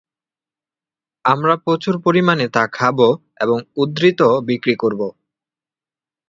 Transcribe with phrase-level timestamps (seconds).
[1.25, 2.97] আমরা প্রচুর পরিমাণে তা খাব
[3.39, 5.01] এবং উদ্বৃত্ত বিক্রি করব।